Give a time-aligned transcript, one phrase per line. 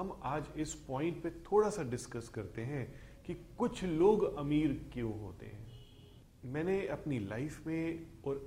[0.00, 2.84] हम आज इस पॉइंट पे थोड़ा सा डिस्कस करते हैं
[3.26, 5.66] कि कुछ लोग अमीर क्यों होते हैं।
[6.44, 8.40] मैंने अपनी लाइफ में और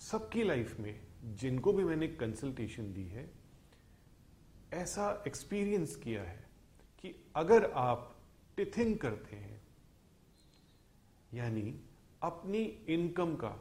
[0.00, 1.00] सबकी लाइफ में
[1.34, 3.30] जिनको भी मैंने कंसल्टेशन दी है,
[4.72, 6.44] ऐसा एक्सपीरियंस किया है
[7.02, 8.16] कि अगर आप
[8.56, 9.62] टिथिंग करते हैं,
[11.34, 11.80] यानी
[12.22, 13.56] अपनी इनकम का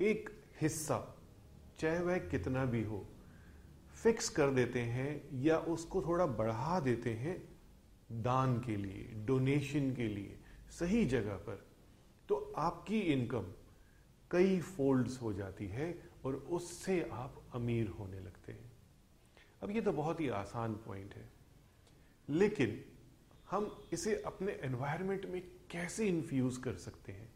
[0.00, 1.16] एक हिस्सा,
[1.78, 3.06] चाहे वह कितना भी हो
[4.02, 7.58] फिक्स कर देते हैं या उसको थोड़ा बढ़ा देते हैं
[8.12, 10.38] दान के लिए डोनेशन के लिए,
[10.70, 11.66] सही जगह पर
[12.28, 13.52] तो आपकी इनकम
[14.30, 18.72] कई फोल्ड्स हो जाती है और उससे आप अमीर होने लगते हैं।
[19.62, 21.28] अब ये तो बहुत ही आसान पॉइंट है।
[22.28, 22.84] लेकिन
[23.50, 27.32] हम इसे अपने एनवायरनमेंट में कैसे इन्फ्यूज कर सकते हैं?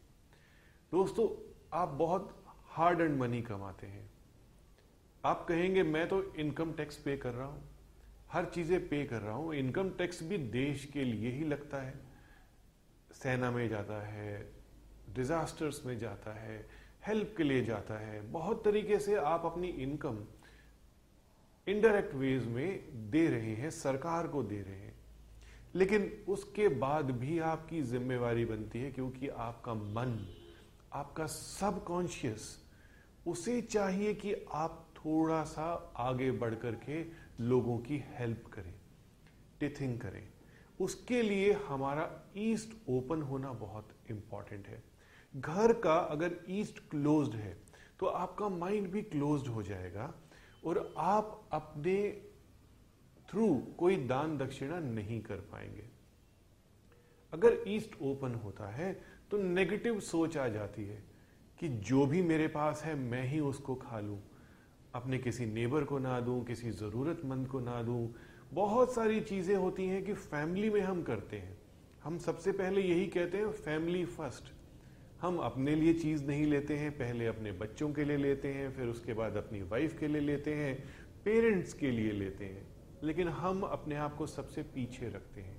[0.91, 4.14] दोस्तों, आप बहुत हार्ड एंड मनी कमाते हैं।
[5.25, 7.69] आप कहेंगे, मैं तो इनकम टैक्स पे कर रहा हूँ।
[8.31, 11.93] हर चीज़ें पे कर रहा हूँ। इनकम टैक्स भी देश के लिए ही लगता है।
[13.11, 14.51] सेना में जाता है
[15.15, 16.67] डिजास्टर्स में जाता है
[17.07, 20.23] हेल्प के लिए जाता है। बहुत तरीके से आप अपनी इनकम
[21.67, 24.95] इनडायरेक्ट वेज में दे रहे हैं, सरकार को दे रहे हैं।
[25.75, 30.33] लेकिन उसके बाद भी आपकी जिम्मेवारी बनती है क्योंकि आपका मन,
[30.93, 32.65] आपका सबकॉन्शियस
[33.27, 37.03] उसे चाहिए कि आप थोड़ा सा आगे बढ़ करके
[37.41, 38.73] लोगों की हेल्प करें
[39.59, 40.23] टिथिंग करें।
[40.79, 44.83] उसके लिए हमारा ईस्ट ओपन होना बहुत इंपॉर्टेंट है।
[45.33, 47.55] घर का अगर ईस्ट क्लोज्ड है
[47.99, 50.13] तो आपका माइंड भी क्लोज्ड हो जाएगा
[50.65, 51.95] और आप अपने
[53.29, 55.89] थ्रू कोई दान दक्षिणा नहीं कर पाएँगे।
[57.33, 58.93] अगर ईस्ट ओपन होता है
[59.31, 61.03] तो नेगेटिव सोच आ जाती है
[61.59, 64.19] कि जो भी मेरे पास है, मैं ही उसको खा लूँ।
[64.95, 68.13] अपने किसी नेबर को ना दूँ, किसी जरूरतमंद को ना दूँ।
[68.53, 71.57] बहुत सारी चीज़ें होती हैं कि फैमिली में हम करते हैं।
[72.03, 74.53] हम सबसे पहले यही कहते हैं, फैमिली फ़र्स्ट.
[75.21, 78.87] हम अपने लिए चीज़ नहीं लेते हैं, पहले अपने बच्चों के लिए लेते हैं, फिर
[78.87, 80.83] उसके बाद अपनी वाइफ के लिए लेते हैं
[81.25, 82.67] पेरेंट्स के लिए लेते हैं।
[83.03, 85.55] लेकिन हम अपने आप को सबसे पीछे रखते हैं।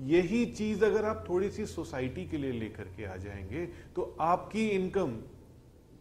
[0.00, 4.68] यही चीज़ अगर आप थोड़ी सी सोसाइटी के लिए लेकर के आ जाएँगे तो आपकी
[4.68, 5.18] इनकम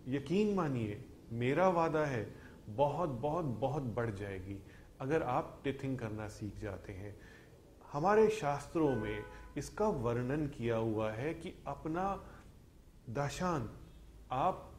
[0.07, 4.63] यकीन मानिए, मेरा वादा है बहुत बहुत बहुत बढ़ जाएगी।
[4.99, 7.19] अगर आप टिथिंग करना सीख जाते हैं,
[7.91, 9.23] हमारे शास्त्रों में
[9.57, 12.29] इसका वर्णन किया हुआ है कि अपना
[13.09, 13.69] दाशान
[14.31, 14.69] आप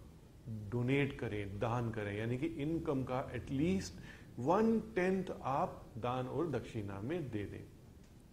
[0.49, 3.95] डोनेट करें, दान करें, यानी कि इनकम का एटलीस्ट
[4.39, 7.65] वन टेंथ आप दान और दक्षिणा में दे दें।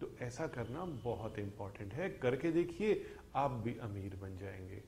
[0.00, 4.80] तो ऐसा करना बहुत इंपॉर्टेंट है। करके देखिए, आप भी अमीर बन जाएँगे।